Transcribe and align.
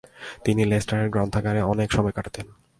তিনি 0.45 0.61
লেস্টারের 0.65 1.09
গণগ্রন্থাগারে 1.09 1.61
অনেক 1.63 1.89
সময় 1.91 2.11
কাটাতেন। 2.11 2.45